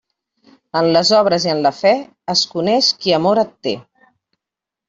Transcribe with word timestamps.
En 0.79 0.87
les 0.95 1.11
obres 1.17 1.45
i 1.47 1.51
en 1.53 1.61
la 1.67 1.73
fe, 1.81 1.93
es 2.35 2.43
coneix 2.57 2.91
qui 3.05 3.15
amor 3.19 3.43
et 3.43 3.55
té. 3.69 3.79